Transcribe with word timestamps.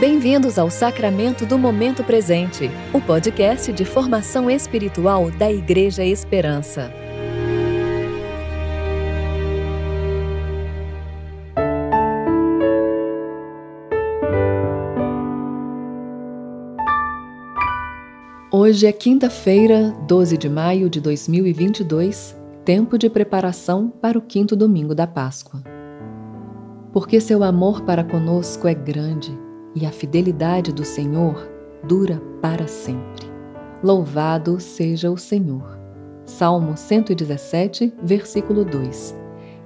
Bem-vindos 0.00 0.58
ao 0.58 0.70
Sacramento 0.70 1.44
do 1.44 1.58
Momento 1.58 2.02
Presente, 2.02 2.70
o 2.90 3.02
podcast 3.02 3.70
de 3.70 3.84
formação 3.84 4.50
espiritual 4.50 5.30
da 5.30 5.52
Igreja 5.52 6.02
Esperança. 6.02 6.90
Hoje 18.50 18.86
é 18.86 18.92
quinta-feira, 18.92 19.94
12 20.08 20.38
de 20.38 20.48
maio 20.48 20.88
de 20.88 20.98
2022, 20.98 22.34
tempo 22.64 22.96
de 22.96 23.10
preparação 23.10 23.90
para 23.90 24.18
o 24.18 24.22
quinto 24.22 24.56
domingo 24.56 24.94
da 24.94 25.06
Páscoa. 25.06 25.62
Porque 26.90 27.20
seu 27.20 27.44
amor 27.44 27.82
para 27.82 28.02
conosco 28.02 28.66
é 28.66 28.72
grande 28.72 29.49
e 29.74 29.86
a 29.86 29.92
fidelidade 29.92 30.72
do 30.72 30.84
Senhor 30.84 31.48
dura 31.84 32.20
para 32.40 32.66
sempre. 32.66 33.30
Louvado 33.82 34.60
seja 34.60 35.10
o 35.10 35.16
Senhor. 35.16 35.78
Salmo 36.26 36.76
117, 36.76 37.92
versículo 38.02 38.64
2. 38.64 39.16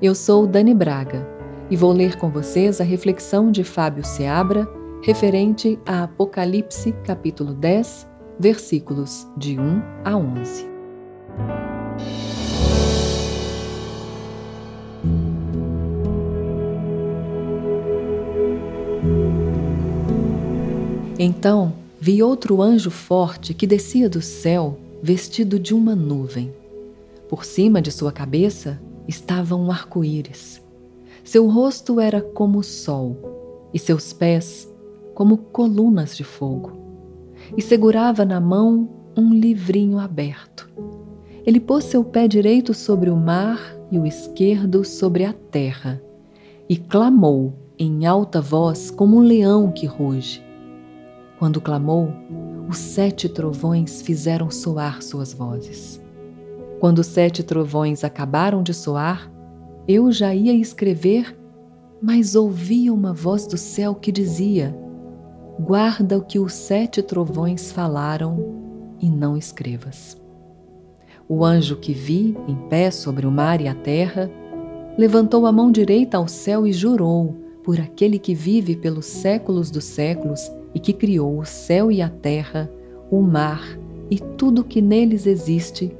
Eu 0.00 0.14
sou 0.14 0.46
Dani 0.46 0.74
Braga 0.74 1.26
e 1.70 1.76
vou 1.76 1.92
ler 1.92 2.16
com 2.16 2.30
vocês 2.30 2.80
a 2.80 2.84
reflexão 2.84 3.50
de 3.50 3.64
Fábio 3.64 4.04
Seabra 4.04 4.68
referente 5.02 5.78
a 5.84 6.04
Apocalipse, 6.04 6.92
capítulo 7.04 7.52
10, 7.52 8.08
versículos 8.38 9.28
de 9.36 9.58
1 9.58 9.82
a 10.02 10.16
11. 10.16 10.66
Então 21.18 21.72
vi 22.00 22.22
outro 22.22 22.60
anjo 22.60 22.90
forte 22.90 23.54
que 23.54 23.66
descia 23.66 24.08
do 24.08 24.20
céu, 24.20 24.78
vestido 25.02 25.58
de 25.58 25.74
uma 25.74 25.94
nuvem. 25.94 26.52
Por 27.28 27.44
cima 27.44 27.80
de 27.80 27.92
sua 27.92 28.12
cabeça 28.12 28.80
estava 29.06 29.54
um 29.54 29.70
arco-íris. 29.70 30.60
Seu 31.22 31.48
rosto 31.48 32.00
era 32.00 32.20
como 32.20 32.58
o 32.58 32.62
sol, 32.62 33.70
e 33.72 33.78
seus 33.78 34.12
pés 34.12 34.68
como 35.14 35.38
colunas 35.38 36.16
de 36.16 36.24
fogo. 36.24 36.72
E 37.56 37.62
segurava 37.62 38.24
na 38.24 38.40
mão 38.40 38.88
um 39.16 39.32
livrinho 39.32 39.98
aberto. 39.98 40.68
Ele 41.46 41.60
pôs 41.60 41.84
seu 41.84 42.02
pé 42.04 42.26
direito 42.26 42.74
sobre 42.74 43.08
o 43.08 43.16
mar 43.16 43.76
e 43.90 43.98
o 43.98 44.06
esquerdo 44.06 44.84
sobre 44.84 45.24
a 45.24 45.32
terra, 45.32 46.02
e 46.68 46.76
clamou 46.76 47.54
em 47.78 48.04
alta 48.04 48.40
voz 48.40 48.90
como 48.90 49.16
um 49.16 49.20
leão 49.20 49.70
que 49.70 49.86
ruge. 49.86 50.43
Quando 51.38 51.60
clamou, 51.60 52.12
os 52.68 52.78
sete 52.78 53.28
trovões 53.28 54.02
fizeram 54.02 54.50
soar 54.50 55.02
suas 55.02 55.32
vozes. 55.32 56.00
Quando 56.80 57.00
os 57.00 57.06
sete 57.06 57.42
trovões 57.42 58.04
acabaram 58.04 58.62
de 58.62 58.72
soar, 58.72 59.30
eu 59.86 60.12
já 60.12 60.34
ia 60.34 60.54
escrever, 60.54 61.36
mas 62.00 62.34
ouvi 62.34 62.90
uma 62.90 63.12
voz 63.12 63.46
do 63.46 63.58
céu 63.58 63.94
que 63.94 64.12
dizia: 64.12 64.74
Guarda 65.58 66.18
o 66.18 66.22
que 66.22 66.38
os 66.38 66.52
sete 66.52 67.02
trovões 67.02 67.72
falaram 67.72 68.94
e 69.00 69.10
não 69.10 69.36
escrevas. 69.36 70.16
O 71.28 71.44
anjo 71.44 71.76
que 71.76 71.92
vi, 71.92 72.36
em 72.46 72.56
pé 72.68 72.90
sobre 72.90 73.26
o 73.26 73.30
mar 73.30 73.60
e 73.60 73.66
a 73.66 73.74
terra, 73.74 74.30
levantou 74.96 75.46
a 75.46 75.52
mão 75.52 75.72
direita 75.72 76.16
ao 76.16 76.28
céu 76.28 76.66
e 76.66 76.72
jurou, 76.72 77.34
por 77.64 77.80
aquele 77.80 78.18
que 78.18 78.34
vive 78.34 78.76
pelos 78.76 79.06
séculos 79.06 79.70
dos 79.70 79.84
séculos 79.84 80.50
e 80.74 80.80
que 80.80 80.92
criou 80.92 81.38
o 81.38 81.44
céu 81.44 81.90
e 81.90 82.02
a 82.02 82.08
terra, 82.08 82.70
o 83.10 83.20
mar 83.20 83.78
e 84.10 84.18
tudo 84.18 84.64
que 84.64 84.82
neles 84.82 85.26
existe, 85.26 85.94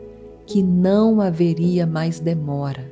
que 0.47 0.63
não 0.63 1.21
haveria 1.21 1.87
mais 1.87 2.21
demora, 2.21 2.91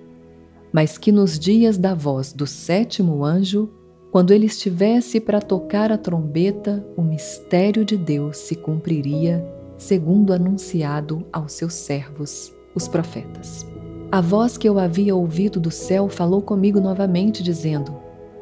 mas 0.72 0.96
que 0.96 1.12
nos 1.12 1.38
dias 1.38 1.76
da 1.76 1.94
voz 1.94 2.32
do 2.32 2.46
sétimo 2.46 3.24
anjo, 3.24 3.68
quando 4.10 4.32
ele 4.32 4.46
estivesse 4.46 5.20
para 5.20 5.40
tocar 5.40 5.90
a 5.90 5.98
trombeta, 5.98 6.86
o 6.96 7.02
mistério 7.02 7.84
de 7.84 7.96
Deus 7.96 8.38
se 8.38 8.54
cumpriria, 8.54 9.44
segundo 9.76 10.32
anunciado 10.32 11.26
aos 11.32 11.52
seus 11.52 11.74
servos, 11.74 12.54
os 12.74 12.88
profetas. 12.88 13.66
A 14.10 14.20
voz 14.20 14.58
que 14.58 14.68
eu 14.68 14.78
havia 14.78 15.16
ouvido 15.16 15.58
do 15.58 15.70
céu 15.70 16.08
falou 16.08 16.42
comigo 16.42 16.80
novamente, 16.80 17.42
dizendo: 17.42 17.94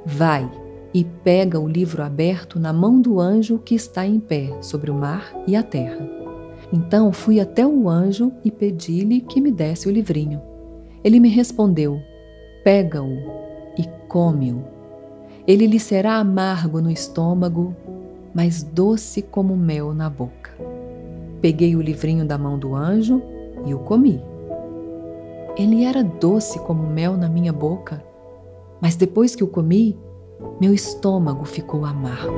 Vai 0.05 0.51
e 0.93 1.05
pega 1.05 1.59
o 1.59 1.69
livro 1.69 2.03
aberto 2.03 2.59
na 2.59 2.73
mão 2.73 3.01
do 3.01 3.21
anjo 3.21 3.59
que 3.59 3.75
está 3.75 4.07
em 4.07 4.19
pé 4.19 4.51
sobre 4.61 4.91
o 4.91 4.95
mar 4.95 5.33
e 5.47 5.55
a 5.55 5.63
terra. 5.63 6.09
Então 6.73 7.13
fui 7.13 7.41
até 7.41 7.67
o 7.67 7.89
anjo 7.89 8.33
e 8.45 8.51
pedi-lhe 8.51 9.21
que 9.21 9.41
me 9.41 9.51
desse 9.51 9.89
o 9.89 9.91
livrinho. 9.91 10.41
Ele 11.03 11.19
me 11.19 11.29
respondeu: 11.29 12.01
Pega-o 12.63 13.17
e 13.77 13.85
come-o. 14.09 14.65
Ele 15.47 15.67
lhe 15.67 15.81
será 15.81 16.17
amargo 16.17 16.81
no 16.81 16.91
estômago, 16.91 17.75
mas 18.35 18.63
doce 18.63 19.23
como 19.23 19.57
mel 19.57 19.95
na 19.95 20.09
boca. 20.09 20.51
Peguei 21.41 21.75
o 21.75 21.81
livrinho 21.81 22.25
da 22.25 22.37
mão 22.37 22.59
do 22.59 22.75
anjo 22.75 23.23
e 23.65 23.75
o 23.75 23.79
comi. 23.79 24.21
Ele 25.57 25.85
era 25.85 26.05
doce 26.05 26.59
como 26.61 26.87
mel 26.87 27.17
na 27.17 27.29
minha 27.29 27.53
boca, 27.53 28.05
mas 28.81 28.95
depois 28.95 29.35
que 29.35 29.43
o 29.43 29.49
comi, 29.49 29.99
meu 30.61 30.75
estômago 30.75 31.45
ficou 31.45 31.85
amargo. 31.85 32.35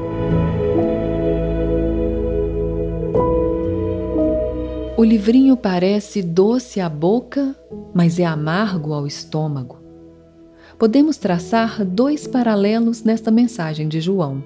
O 4.97 5.05
livrinho 5.05 5.57
parece 5.57 6.23
doce 6.23 6.81
à 6.81 6.89
boca, 6.89 7.57
mas 7.93 8.21
é 8.21 8.25
amargo 8.25 8.93
ao 8.93 9.05
estômago. 9.05 9.79
Podemos 10.79 11.17
traçar 11.17 11.85
dois 11.85 12.27
paralelos 12.27 13.03
nesta 13.03 13.31
mensagem 13.31 13.89
de 13.89 14.01
João. 14.01 14.45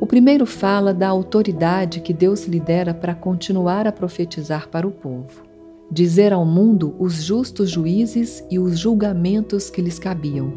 O 0.00 0.06
primeiro 0.06 0.46
fala 0.46 0.94
da 0.94 1.08
autoridade 1.08 2.00
que 2.00 2.14
Deus 2.14 2.46
lhe 2.46 2.60
dera 2.60 2.94
para 2.94 3.14
continuar 3.14 3.86
a 3.86 3.92
profetizar 3.92 4.68
para 4.68 4.86
o 4.86 4.90
povo, 4.90 5.42
dizer 5.90 6.32
ao 6.32 6.46
mundo 6.46 6.94
os 6.98 7.22
justos 7.22 7.68
juízes 7.68 8.42
e 8.50 8.58
os 8.58 8.78
julgamentos 8.78 9.68
que 9.68 9.82
lhes 9.82 9.98
cabiam. 9.98 10.50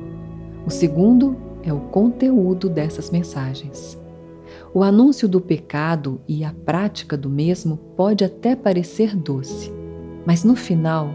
O 0.65 0.69
segundo 0.69 1.35
é 1.63 1.73
o 1.73 1.79
conteúdo 1.79 2.69
dessas 2.69 3.09
mensagens. 3.09 3.97
O 4.73 4.83
anúncio 4.83 5.27
do 5.27 5.41
pecado 5.41 6.21
e 6.27 6.43
a 6.43 6.53
prática 6.53 7.17
do 7.17 7.29
mesmo 7.29 7.77
pode 7.95 8.23
até 8.23 8.55
parecer 8.55 9.15
doce, 9.15 9.71
mas 10.25 10.43
no 10.43 10.55
final, 10.55 11.13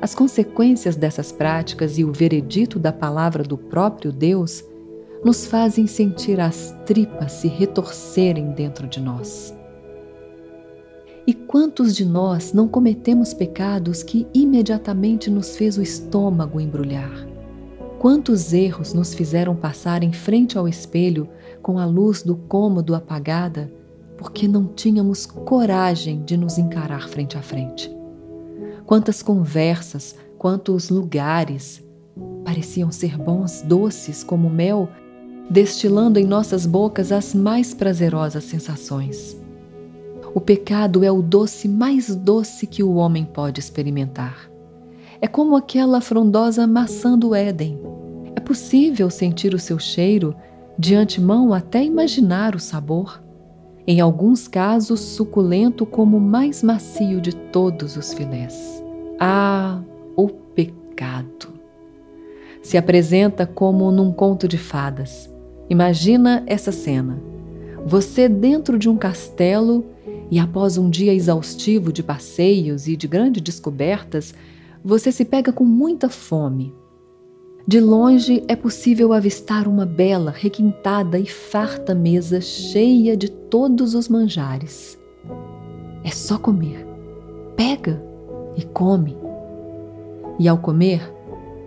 as 0.00 0.14
consequências 0.14 0.96
dessas 0.96 1.32
práticas 1.32 1.98
e 1.98 2.04
o 2.04 2.12
veredito 2.12 2.78
da 2.78 2.92
palavra 2.92 3.42
do 3.42 3.56
próprio 3.56 4.12
Deus 4.12 4.64
nos 5.24 5.46
fazem 5.46 5.86
sentir 5.86 6.38
as 6.38 6.76
tripas 6.84 7.32
se 7.32 7.48
retorcerem 7.48 8.52
dentro 8.52 8.86
de 8.86 9.00
nós. 9.00 9.56
E 11.26 11.32
quantos 11.32 11.96
de 11.96 12.04
nós 12.04 12.52
não 12.52 12.68
cometemos 12.68 13.32
pecados 13.32 14.02
que 14.02 14.26
imediatamente 14.34 15.30
nos 15.30 15.56
fez 15.56 15.78
o 15.78 15.82
estômago 15.82 16.60
embrulhar? 16.60 17.33
Quantos 18.04 18.52
erros 18.52 18.92
nos 18.92 19.14
fizeram 19.14 19.56
passar 19.56 20.02
em 20.02 20.12
frente 20.12 20.58
ao 20.58 20.68
espelho 20.68 21.26
com 21.62 21.78
a 21.78 21.86
luz 21.86 22.22
do 22.22 22.36
cômodo 22.36 22.94
apagada 22.94 23.72
porque 24.18 24.46
não 24.46 24.66
tínhamos 24.66 25.24
coragem 25.24 26.22
de 26.22 26.36
nos 26.36 26.58
encarar 26.58 27.08
frente 27.08 27.38
a 27.38 27.40
frente? 27.40 27.90
Quantas 28.84 29.22
conversas, 29.22 30.14
quantos 30.36 30.90
lugares 30.90 31.82
pareciam 32.44 32.92
ser 32.92 33.16
bons, 33.16 33.62
doces 33.62 34.22
como 34.22 34.50
mel, 34.50 34.86
destilando 35.48 36.18
em 36.18 36.26
nossas 36.26 36.66
bocas 36.66 37.10
as 37.10 37.34
mais 37.34 37.72
prazerosas 37.72 38.44
sensações. 38.44 39.34
O 40.34 40.42
pecado 40.42 41.04
é 41.04 41.10
o 41.10 41.22
doce 41.22 41.66
mais 41.66 42.14
doce 42.14 42.66
que 42.66 42.82
o 42.82 42.96
homem 42.96 43.24
pode 43.24 43.60
experimentar. 43.60 44.50
É 45.22 45.26
como 45.26 45.56
aquela 45.56 46.02
frondosa 46.02 46.66
maçã 46.66 47.18
do 47.18 47.34
Éden. 47.34 47.83
É 48.36 48.40
possível 48.40 49.08
sentir 49.10 49.54
o 49.54 49.58
seu 49.58 49.78
cheiro, 49.78 50.34
de 50.78 50.94
antemão 50.94 51.52
até 51.52 51.84
imaginar 51.84 52.54
o 52.54 52.60
sabor. 52.60 53.22
Em 53.86 54.00
alguns 54.00 54.48
casos, 54.48 55.00
suculento 55.00 55.84
como 55.84 56.16
o 56.16 56.20
mais 56.20 56.62
macio 56.62 57.20
de 57.20 57.34
todos 57.34 57.96
os 57.96 58.12
filés. 58.12 58.82
Ah, 59.20 59.80
o 60.16 60.28
pecado! 60.28 61.54
Se 62.62 62.78
apresenta 62.78 63.46
como 63.46 63.92
num 63.92 64.10
conto 64.10 64.48
de 64.48 64.56
fadas. 64.56 65.30
Imagina 65.68 66.42
essa 66.46 66.72
cena. 66.72 67.22
Você 67.86 68.28
dentro 68.28 68.78
de 68.78 68.88
um 68.88 68.96
castelo 68.96 69.84
e 70.30 70.38
após 70.38 70.78
um 70.78 70.88
dia 70.88 71.12
exaustivo 71.12 71.92
de 71.92 72.02
passeios 72.02 72.88
e 72.88 72.96
de 72.96 73.06
grandes 73.06 73.42
descobertas, 73.42 74.34
você 74.82 75.12
se 75.12 75.24
pega 75.24 75.52
com 75.52 75.64
muita 75.64 76.08
fome. 76.08 76.74
De 77.66 77.80
longe 77.80 78.44
é 78.46 78.54
possível 78.54 79.14
avistar 79.14 79.66
uma 79.66 79.86
bela, 79.86 80.30
requintada 80.30 81.18
e 81.18 81.26
farta 81.26 81.94
mesa 81.94 82.38
cheia 82.38 83.16
de 83.16 83.30
todos 83.30 83.94
os 83.94 84.06
manjares. 84.06 84.98
É 86.04 86.10
só 86.10 86.36
comer. 86.36 86.86
Pega 87.56 88.02
e 88.54 88.62
come. 88.62 89.16
E 90.38 90.46
ao 90.46 90.58
comer, 90.58 91.10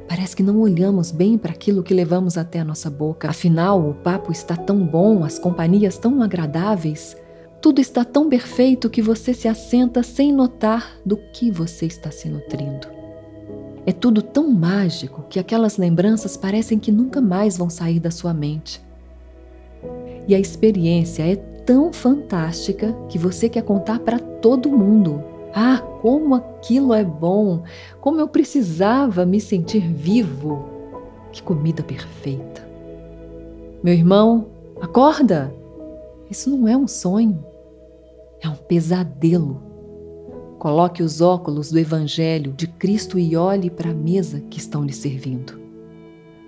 parece 0.07 0.35
que 0.35 0.43
não 0.43 0.59
olhamos 0.59 1.09
bem 1.09 1.35
para 1.35 1.51
aquilo 1.51 1.81
que 1.81 1.95
levamos 1.95 2.37
até 2.37 2.59
a 2.59 2.65
nossa 2.65 2.91
boca. 2.91 3.27
Afinal, 3.27 3.89
o 3.89 3.95
papo 3.95 4.31
está 4.31 4.55
tão 4.55 4.85
bom, 4.85 5.23
as 5.23 5.39
companhias 5.39 5.97
tão 5.97 6.21
agradáveis, 6.21 7.17
tudo 7.59 7.81
está 7.81 8.05
tão 8.05 8.29
perfeito 8.29 8.87
que 8.87 9.01
você 9.01 9.33
se 9.33 9.47
assenta 9.47 10.03
sem 10.03 10.31
notar 10.31 10.99
do 11.03 11.17
que 11.33 11.49
você 11.49 11.87
está 11.87 12.11
se 12.11 12.29
nutrindo. 12.29 12.96
É 13.87 13.93
tudo 13.93 14.21
tão 14.21 14.51
mágico 14.51 15.23
que 15.29 15.39
aquelas 15.39 15.77
lembranças 15.77 16.35
parecem 16.35 16.77
que 16.77 16.91
nunca 16.91 17.21
mais 17.21 17.57
vão 17.57 17.69
sair 17.69 18.01
da 18.01 18.11
sua 18.11 18.33
mente. 18.33 18.85
E 20.27 20.35
a 20.35 20.39
experiência 20.39 21.23
é 21.23 21.37
tão 21.37 21.93
fantástica 21.93 22.91
que 23.07 23.17
você 23.17 23.47
quer 23.47 23.61
contar 23.61 23.99
para 23.99 24.19
todo 24.19 24.69
mundo. 24.69 25.23
Ah, 25.53 25.81
como 26.01 26.35
aquilo 26.35 26.93
é 26.93 27.05
bom! 27.05 27.63
Como 28.01 28.19
eu 28.19 28.27
precisava 28.27 29.25
me 29.25 29.39
sentir 29.39 29.89
vivo! 29.89 30.65
Que 31.31 31.41
comida 31.41 31.81
perfeita! 31.81 32.67
Meu 33.81 33.93
irmão, 33.93 34.47
acorda! 34.81 35.53
Isso 36.29 36.49
não 36.49 36.67
é 36.67 36.75
um 36.75 36.89
sonho, 36.89 37.41
é 38.41 38.49
um 38.49 38.55
pesadelo. 38.55 39.66
Coloque 40.67 41.01
os 41.01 41.21
óculos 41.21 41.71
do 41.71 41.79
Evangelho 41.79 42.51
de 42.51 42.67
Cristo 42.67 43.17
e 43.17 43.37
olhe 43.37 43.69
para 43.69 43.91
a 43.91 43.93
mesa 43.93 44.43
que 44.49 44.59
estão 44.59 44.83
lhe 44.83 44.91
servindo. 44.91 45.57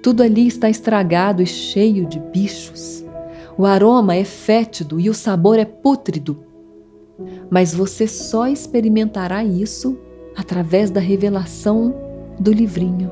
Tudo 0.04 0.22
ali 0.22 0.46
está 0.46 0.70
estragado 0.70 1.42
e 1.42 1.46
cheio 1.46 2.06
de 2.06 2.20
bichos. 2.20 3.06
O 3.58 3.66
aroma 3.66 4.18
é 4.18 4.26
fétido 4.26 5.00
e 5.00 5.10
o 5.10 5.14
sabor 5.14 5.58
é 5.58 5.64
pútrido. 5.64 6.38
Mas 7.50 7.74
você 7.74 8.10
só 8.10 8.46
experimentará 8.46 9.42
isso 9.42 9.98
através 10.36 10.92
da 10.92 11.00
revelação 11.00 11.96
do 12.38 12.52
livrinho, 12.52 13.10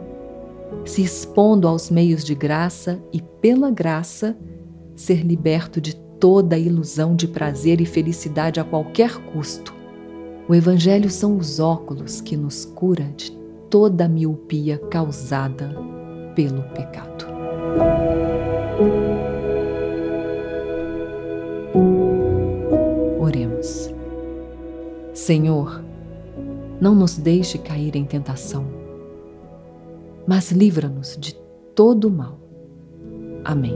se 0.83 1.01
expondo 1.04 1.69
aos 1.69 1.89
meios 1.89 2.21
de 2.21 2.36
graça 2.36 3.01
e, 3.13 3.21
pela 3.21 3.71
graça, 3.71 4.38
ser 4.94 5.25
liberto 5.25 5.80
de 5.80 5.95
toda 6.19 6.57
a 6.57 6.59
ilusão 6.59 7.15
de 7.15 7.30
prazer 7.30 7.80
e 7.80 7.86
felicidade 7.86 8.59
a 8.59 8.65
qualquer 8.65 9.15
custo 9.31 9.76
o 10.47 10.55
Evangelho 10.55 11.09
são 11.09 11.38
os 11.38 11.59
óculos 11.59 12.21
que 12.21 12.38
nos 12.38 12.63
cura 12.63 13.03
de 13.15 13.31
toda 13.69 14.05
a 14.05 14.07
miopia 14.07 14.77
causada 14.89 15.75
pelo 16.33 16.63
pecado. 16.69 17.25
Oremos. 23.19 23.94
Senhor, 25.13 25.83
não 26.79 26.95
nos 26.95 27.17
deixe 27.17 27.57
cair 27.57 27.95
em 27.95 28.05
tentação, 28.05 28.65
mas 30.25 30.51
livra-nos 30.51 31.17
de 31.17 31.35
todo 31.75 32.07
o 32.07 32.11
mal. 32.11 32.39
Amém. 33.44 33.75